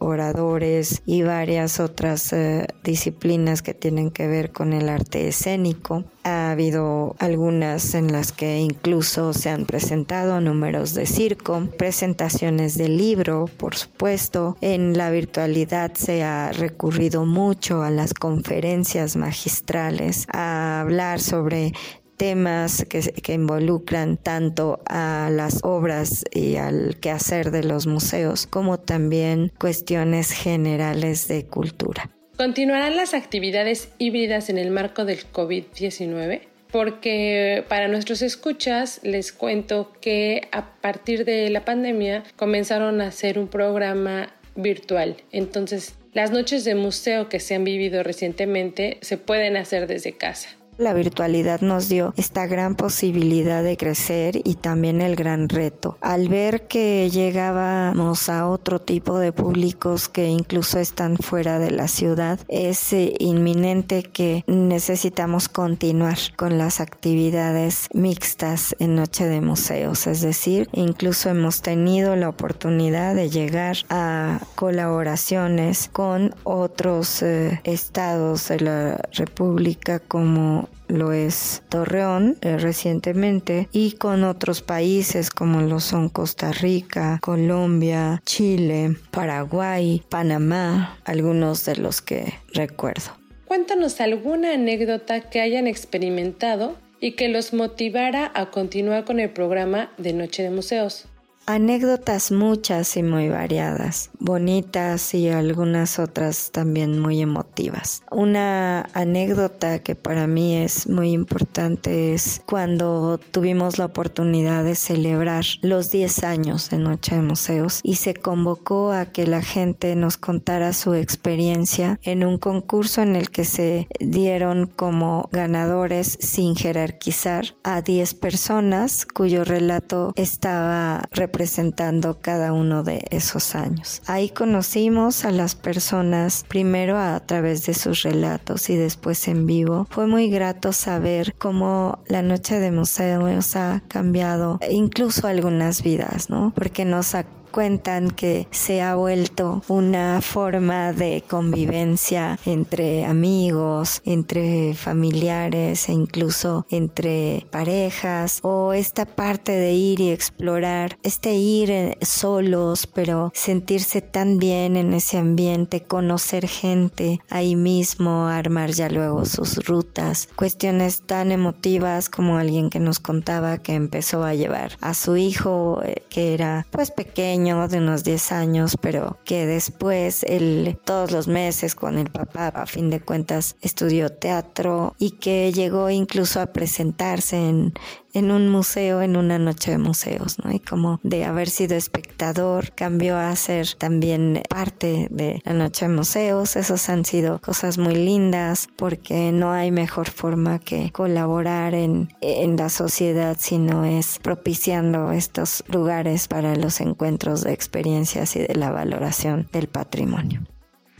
oradores 0.00 1.02
y 1.06 1.22
varias 1.22 1.78
otras 1.78 2.34
disciplinas 2.82 3.62
que 3.62 3.74
tienen 3.74 4.10
que 4.10 4.26
ver 4.26 4.50
con 4.50 4.72
el 4.72 4.88
arte 4.88 5.28
escénico. 5.28 6.04
Ha 6.24 6.50
habido 6.50 7.16
algunas 7.18 7.94
en 8.00 8.12
las 8.12 8.32
que 8.32 8.58
incluso 8.58 9.32
se 9.32 9.50
han 9.50 9.66
presentado 9.66 10.40
números 10.40 10.94
de 10.94 11.06
circo, 11.06 11.68
presentaciones 11.78 12.76
de 12.76 12.88
libro, 12.88 13.48
por 13.58 13.76
supuesto. 13.76 14.56
En 14.60 14.96
la 14.96 15.10
virtualidad 15.10 15.92
se 15.94 16.22
ha 16.22 16.50
recurrido 16.50 17.26
mucho 17.26 17.82
a 17.82 17.90
las 17.90 18.14
conferencias 18.14 19.16
magistrales, 19.16 20.26
a 20.32 20.80
hablar 20.80 21.20
sobre 21.20 21.72
temas 22.16 22.84
que, 22.88 23.00
que, 23.00 23.34
involucran 23.34 24.16
tanto 24.16 24.80
a 24.86 25.30
las 25.30 25.60
obras 25.62 26.24
y 26.32 26.56
al 26.56 26.96
quehacer 27.00 27.50
de 27.50 27.64
los 27.64 27.86
museos, 27.86 28.46
como 28.46 28.78
también 28.78 29.52
cuestiones 29.58 30.32
generales 30.32 31.28
de 31.28 31.46
cultura. 31.46 32.10
¿Continuarán 32.36 32.96
las 32.96 33.12
actividades 33.12 33.90
híbridas 33.98 34.48
en 34.48 34.56
el 34.56 34.70
marco 34.70 35.04
del 35.04 35.30
COVID-19? 35.30 36.49
Porque 36.70 37.64
para 37.68 37.88
nuestros 37.88 38.22
escuchas 38.22 39.00
les 39.02 39.32
cuento 39.32 39.92
que 40.00 40.48
a 40.52 40.74
partir 40.80 41.24
de 41.24 41.50
la 41.50 41.64
pandemia 41.64 42.22
comenzaron 42.36 43.00
a 43.00 43.08
hacer 43.08 43.38
un 43.38 43.48
programa 43.48 44.32
virtual. 44.54 45.16
Entonces, 45.32 45.94
las 46.12 46.30
noches 46.30 46.64
de 46.64 46.74
museo 46.74 47.28
que 47.28 47.40
se 47.40 47.54
han 47.54 47.64
vivido 47.64 48.02
recientemente 48.02 48.98
se 49.00 49.16
pueden 49.16 49.56
hacer 49.56 49.86
desde 49.86 50.12
casa. 50.12 50.59
La 50.80 50.94
virtualidad 50.94 51.60
nos 51.60 51.90
dio 51.90 52.14
esta 52.16 52.46
gran 52.46 52.74
posibilidad 52.74 53.62
de 53.62 53.76
crecer 53.76 54.40
y 54.44 54.54
también 54.54 55.02
el 55.02 55.14
gran 55.14 55.50
reto. 55.50 55.98
Al 56.00 56.30
ver 56.30 56.68
que 56.68 57.10
llegábamos 57.10 58.30
a 58.30 58.48
otro 58.48 58.80
tipo 58.80 59.18
de 59.18 59.30
públicos 59.30 60.08
que 60.08 60.28
incluso 60.28 60.78
están 60.78 61.18
fuera 61.18 61.58
de 61.58 61.70
la 61.70 61.86
ciudad, 61.86 62.40
es 62.48 62.94
eh, 62.94 63.12
inminente 63.18 64.04
que 64.04 64.42
necesitamos 64.46 65.50
continuar 65.50 66.16
con 66.34 66.56
las 66.56 66.80
actividades 66.80 67.88
mixtas 67.92 68.74
en 68.78 68.94
Noche 68.94 69.26
de 69.26 69.42
Museos, 69.42 70.06
es 70.06 70.22
decir, 70.22 70.70
incluso 70.72 71.28
hemos 71.28 71.60
tenido 71.60 72.16
la 72.16 72.30
oportunidad 72.30 73.14
de 73.14 73.28
llegar 73.28 73.76
a 73.90 74.40
colaboraciones 74.54 75.90
con 75.92 76.34
otros 76.44 77.22
eh, 77.22 77.60
estados 77.64 78.48
de 78.48 78.60
la 78.60 79.08
República 79.12 79.98
como 79.98 80.69
lo 80.88 81.12
es 81.12 81.62
Torreón 81.68 82.36
eh, 82.40 82.58
recientemente 82.58 83.68
y 83.72 83.92
con 83.92 84.24
otros 84.24 84.62
países 84.62 85.30
como 85.30 85.60
lo 85.60 85.80
son 85.80 86.08
Costa 86.08 86.52
Rica, 86.52 87.18
Colombia, 87.22 88.22
Chile, 88.24 88.96
Paraguay, 89.10 90.02
Panamá, 90.08 90.98
algunos 91.04 91.64
de 91.64 91.76
los 91.76 92.02
que 92.02 92.34
recuerdo. 92.52 93.12
Cuéntanos 93.46 94.00
alguna 94.00 94.54
anécdota 94.54 95.28
que 95.28 95.40
hayan 95.40 95.66
experimentado 95.66 96.76
y 97.00 97.12
que 97.12 97.28
los 97.28 97.52
motivara 97.52 98.30
a 98.34 98.50
continuar 98.50 99.04
con 99.04 99.18
el 99.20 99.30
programa 99.30 99.90
de 99.96 100.12
Noche 100.12 100.42
de 100.42 100.50
Museos. 100.50 101.06
Anécdotas 101.52 102.30
muchas 102.30 102.96
y 102.96 103.02
muy 103.02 103.28
variadas, 103.28 104.10
bonitas 104.20 105.14
y 105.14 105.30
algunas 105.30 105.98
otras 105.98 106.52
también 106.52 107.00
muy 107.00 107.20
emotivas. 107.20 108.04
Una 108.12 108.82
anécdota 108.94 109.80
que 109.80 109.96
para 109.96 110.28
mí 110.28 110.58
es 110.58 110.88
muy 110.88 111.10
importante 111.10 112.14
es 112.14 112.40
cuando 112.46 113.18
tuvimos 113.32 113.78
la 113.78 113.86
oportunidad 113.86 114.62
de 114.62 114.76
celebrar 114.76 115.44
los 115.62 115.90
10 115.90 116.22
años 116.22 116.70
de 116.70 116.78
Noche 116.78 117.16
de 117.16 117.22
Museos 117.22 117.80
y 117.82 117.96
se 117.96 118.14
convocó 118.14 118.92
a 118.92 119.06
que 119.06 119.26
la 119.26 119.42
gente 119.42 119.96
nos 119.96 120.18
contara 120.18 120.72
su 120.72 120.94
experiencia 120.94 121.98
en 122.04 122.24
un 122.24 122.38
concurso 122.38 123.02
en 123.02 123.16
el 123.16 123.30
que 123.30 123.44
se 123.44 123.88
dieron 123.98 124.68
como 124.68 125.28
ganadores 125.32 126.16
sin 126.20 126.54
jerarquizar 126.54 127.56
a 127.64 127.82
10 127.82 128.14
personas 128.14 129.04
cuyo 129.04 129.42
relato 129.42 130.12
estaba 130.14 131.08
representado 131.10 131.39
presentando 131.40 132.18
cada 132.20 132.52
uno 132.52 132.82
de 132.82 133.02
esos 133.08 133.54
años. 133.54 134.02
Ahí 134.06 134.28
conocimos 134.28 135.24
a 135.24 135.30
las 135.30 135.54
personas 135.54 136.44
primero 136.46 136.98
a 136.98 137.18
través 137.20 137.64
de 137.64 137.72
sus 137.72 138.02
relatos 138.02 138.68
y 138.68 138.76
después 138.76 139.26
en 139.26 139.46
vivo. 139.46 139.86
Fue 139.88 140.06
muy 140.06 140.28
grato 140.28 140.74
saber 140.74 141.34
cómo 141.38 141.98
la 142.08 142.20
noche 142.20 142.60
de 142.60 142.72
museos 142.72 143.56
ha 143.56 143.82
cambiado 143.88 144.60
incluso 144.70 145.26
algunas 145.28 145.82
vidas, 145.82 146.28
¿no? 146.28 146.52
Porque 146.54 146.84
nos 146.84 147.14
ha 147.14 147.24
cuentan 147.50 148.10
que 148.10 148.46
se 148.50 148.80
ha 148.80 148.94
vuelto 148.94 149.62
una 149.68 150.20
forma 150.20 150.92
de 150.92 151.24
convivencia 151.28 152.38
entre 152.46 153.04
amigos, 153.04 154.02
entre 154.04 154.74
familiares 154.74 155.88
e 155.88 155.92
incluso 155.92 156.66
entre 156.70 157.46
parejas 157.50 158.40
o 158.42 158.72
esta 158.72 159.04
parte 159.04 159.52
de 159.52 159.72
ir 159.72 160.00
y 160.00 160.10
explorar, 160.10 160.98
este 161.02 161.34
ir 161.34 161.70
eh, 161.70 161.98
solos 162.02 162.86
pero 162.86 163.32
sentirse 163.34 164.00
tan 164.00 164.38
bien 164.38 164.76
en 164.76 164.94
ese 164.94 165.18
ambiente, 165.18 165.82
conocer 165.82 166.46
gente 166.46 167.20
ahí 167.30 167.56
mismo, 167.56 168.26
armar 168.26 168.70
ya 168.70 168.88
luego 168.88 169.24
sus 169.24 169.66
rutas, 169.66 170.28
cuestiones 170.36 171.02
tan 171.02 171.32
emotivas 171.32 172.08
como 172.08 172.38
alguien 172.38 172.70
que 172.70 172.80
nos 172.80 173.00
contaba 173.00 173.58
que 173.58 173.74
empezó 173.74 174.24
a 174.24 174.34
llevar 174.34 174.76
a 174.80 174.94
su 174.94 175.16
hijo 175.16 175.80
eh, 175.84 176.02
que 176.08 176.34
era 176.34 176.66
pues 176.70 176.90
pequeño 176.90 177.39
de 177.44 177.78
unos 177.78 178.04
10 178.04 178.32
años, 178.32 178.76
pero 178.80 179.18
que 179.24 179.46
después 179.46 180.24
él 180.24 180.78
todos 180.84 181.10
los 181.10 181.26
meses 181.26 181.74
con 181.74 181.96
el 181.96 182.10
papá, 182.10 182.48
a 182.48 182.66
fin 182.66 182.90
de 182.90 183.00
cuentas, 183.00 183.56
estudió 183.62 184.10
teatro 184.10 184.94
y 184.98 185.12
que 185.12 185.50
llegó 185.50 185.88
incluso 185.88 186.40
a 186.40 186.52
presentarse 186.52 187.36
en, 187.36 187.72
en 188.12 188.30
un 188.30 188.48
museo, 188.48 189.02
en 189.02 189.16
una 189.16 189.38
noche 189.38 189.72
de 189.72 189.78
museos, 189.78 190.38
¿no? 190.44 190.52
Y 190.52 190.60
como 190.60 191.00
de 191.02 191.24
haber 191.24 191.48
sido 191.48 191.76
espectador, 191.76 192.72
cambió 192.72 193.16
a 193.16 193.34
ser 193.36 193.74
también 193.74 194.42
parte 194.48 195.08
de 195.10 195.40
la 195.44 195.52
noche 195.52 195.86
de 195.86 195.94
museos. 195.94 196.56
Esos 196.56 196.88
han 196.88 197.04
sido 197.04 197.40
cosas 197.40 197.78
muy 197.78 197.94
lindas 197.94 198.68
porque 198.76 199.32
no 199.32 199.52
hay 199.52 199.70
mejor 199.70 200.10
forma 200.10 200.58
que 200.58 200.90
colaborar 200.90 201.74
en, 201.74 202.08
en 202.20 202.56
la 202.56 202.68
sociedad 202.68 203.36
si 203.38 203.58
no 203.58 203.84
es 203.84 204.18
propiciando 204.18 205.12
estos 205.12 205.64
lugares 205.68 206.28
para 206.28 206.56
los 206.56 206.80
encuentros 206.80 207.42
de 207.42 207.52
experiencias 207.52 208.36
y 208.36 208.40
de 208.40 208.54
la 208.54 208.70
valoración 208.70 209.48
del 209.52 209.68
patrimonio. 209.68 210.40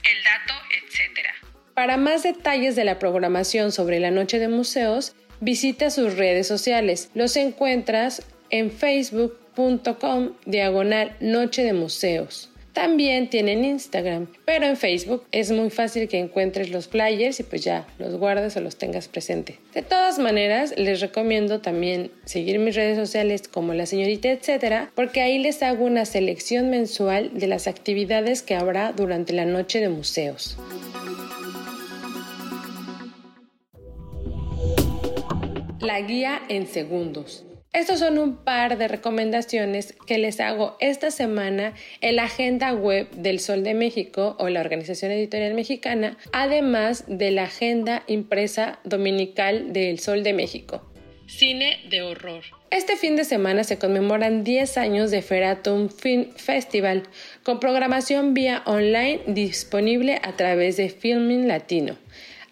El 0.02 0.24
dato, 0.24 0.54
etcétera. 0.70 1.30
Para 1.74 1.96
más 1.96 2.22
detalles 2.22 2.76
de 2.76 2.84
la 2.84 2.98
programación 2.98 3.72
sobre 3.72 4.00
la 4.00 4.11
noche 4.11 4.38
de 4.38 4.48
museos, 4.48 5.14
visita 5.40 5.90
sus 5.90 6.16
redes 6.16 6.46
sociales. 6.46 7.11
Los 7.14 7.37
encuentras 7.37 8.22
en 8.50 8.70
facebook.com 8.70 10.33
diagonal 10.46 11.16
noche 11.20 11.64
de 11.64 11.72
museos. 11.72 12.50
También 12.72 13.29
tienen 13.29 13.64
Instagram, 13.64 14.29
pero 14.44 14.64
en 14.64 14.76
Facebook 14.76 15.24
es 15.33 15.50
muy 15.50 15.70
fácil 15.70 16.09
que 16.09 16.18
encuentres 16.18 16.70
los 16.70 16.87
flyers 16.87 17.40
y 17.40 17.42
pues 17.42 17.64
ya 17.64 17.87
los 17.98 18.16
guardes 18.16 18.57
o 18.57 18.61
los 18.61 18.76
tengas 18.76 19.09
presente. 19.09 19.59
De 19.74 19.83
todas 19.83 20.20
maneras, 20.20 20.72
les 20.76 21.00
recomiendo 21.00 21.61
también 21.61 22.12
seguir 22.24 22.61
mis 22.61 22.76
redes 22.76 22.96
sociales 22.96 23.48
como 23.48 23.74
la 23.74 23.87
señorita 23.87 24.31
etcétera, 24.31 24.92
porque 24.94 25.20
ahí 25.20 25.38
les 25.38 25.62
hago 25.64 25.85
una 25.85 26.05
selección 26.05 26.70
mensual 26.70 27.31
de 27.35 27.48
las 27.48 27.66
actividades 27.66 28.42
que 28.42 28.55
habrá 28.55 28.92
durante 28.92 29.33
la 29.33 29.46
noche 29.46 29.81
de 29.81 29.88
museos. 29.88 30.57
La 35.80 35.98
guía 36.02 36.42
en 36.50 36.66
segundos. 36.66 37.46
Estos 37.72 38.00
son 38.00 38.18
un 38.18 38.36
par 38.36 38.76
de 38.76 38.86
recomendaciones 38.86 39.94
que 40.06 40.18
les 40.18 40.38
hago 40.38 40.76
esta 40.78 41.10
semana 41.10 41.72
en 42.02 42.16
la 42.16 42.24
agenda 42.24 42.74
web 42.74 43.08
del 43.12 43.40
Sol 43.40 43.62
de 43.64 43.72
México 43.72 44.36
o 44.38 44.50
la 44.50 44.60
Organización 44.60 45.10
Editorial 45.10 45.54
Mexicana, 45.54 46.18
además 46.32 47.04
de 47.08 47.30
la 47.30 47.44
agenda 47.44 48.02
impresa 48.08 48.78
dominical 48.84 49.72
del 49.72 50.00
Sol 50.00 50.22
de 50.22 50.34
México. 50.34 50.86
Cine 51.26 51.78
de 51.88 52.02
horror. 52.02 52.42
Este 52.70 52.96
fin 52.96 53.16
de 53.16 53.24
semana 53.24 53.64
se 53.64 53.78
conmemoran 53.78 54.44
10 54.44 54.76
años 54.76 55.10
de 55.10 55.22
Feratum 55.22 55.88
Film 55.88 56.32
Festival, 56.32 57.04
con 57.42 57.58
programación 57.58 58.34
vía 58.34 58.62
online 58.66 59.20
disponible 59.28 60.20
a 60.22 60.36
través 60.36 60.76
de 60.76 60.90
Filming 60.90 61.48
Latino. 61.48 61.96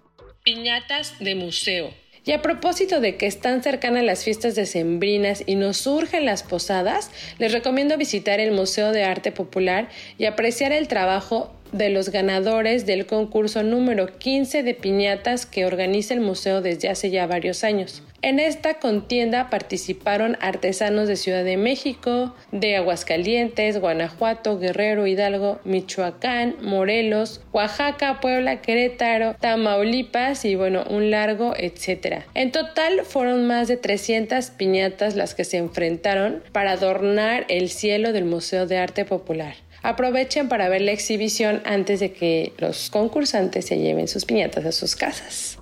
Piñatas 0.43 1.19
de 1.21 1.35
museo. 1.35 1.91
Y 2.25 2.33
a 2.33 2.43
propósito 2.43 3.01
de 3.01 3.17
que 3.17 3.27
están 3.27 3.63
cercanas 3.63 4.05
las 4.05 4.25
fiestas 4.25 4.55
decembrinas 4.55 5.43
y 5.47 5.55
nos 5.55 5.79
surgen 5.79 6.27
las 6.27 6.43
posadas, 6.43 7.11
les 7.39 7.53
recomiendo 7.53 7.97
visitar 7.97 8.41
el 8.41 8.53
Museo 8.53 8.93
de 8.93 9.05
Arte 9.05 9.33
Popular 9.33 9.89
y 10.19 10.27
apreciar 10.27 10.73
el 10.73 10.87
trabajo 10.87 11.51
de 11.73 11.89
los 11.89 12.11
ganadores 12.11 12.85
del 12.85 13.07
concurso 13.07 13.63
número 13.63 14.19
15 14.19 14.63
de 14.63 14.75
piñatas 14.75 15.47
que 15.47 15.65
organiza 15.65 16.15
el 16.15 16.21
museo 16.21 16.61
desde 16.61 16.89
hace 16.89 17.11
ya 17.11 17.27
varios 17.27 17.65
años. 17.65 18.03
En 18.23 18.39
esta 18.39 18.75
contienda 18.75 19.49
participaron 19.49 20.37
artesanos 20.41 21.09
de 21.09 21.17
Ciudad 21.17 21.43
de 21.43 21.57
México, 21.57 22.35
de 22.53 22.77
Aguascalientes, 22.77 23.81
Guanajuato, 23.81 24.59
Guerrero, 24.59 25.07
Hidalgo, 25.07 25.59
Michoacán, 25.65 26.57
Morelos, 26.61 27.41
Oaxaca, 27.53 28.21
Puebla, 28.21 28.61
Querétaro, 28.61 29.37
Tamaulipas 29.41 30.45
y 30.45 30.55
bueno, 30.55 30.85
un 30.91 31.11
largo 31.11 31.55
etcétera. 31.57 32.27
En 32.35 32.53
total 32.53 33.05
fueron 33.05 33.47
más 33.47 33.69
de 33.69 33.79
300 33.79 34.51
piñatas 34.51 35.17
las 35.17 35.35
que 35.35 35.45
se 35.45 35.57
enfrentaron 35.57 36.43
para 36.53 36.73
adornar 36.73 37.47
el 37.49 37.71
cielo 37.71 38.13
del 38.13 38.27
Museo 38.27 38.67
de 38.67 38.77
Arte 38.77 39.07
Popular. 39.07 39.55
Aprovechen 39.83 40.51
para 40.51 40.69
ver 40.69 40.83
la 40.83 40.93
exhibición 40.93 41.63
antes 41.65 42.01
de 42.01 42.13
que 42.13 42.53
los 42.59 42.91
concursantes 42.91 43.65
se 43.65 43.79
lleven 43.79 44.09
sus 44.09 44.27
piñatas 44.27 44.67
a 44.67 44.73
sus 44.73 44.95
casas. 44.95 45.59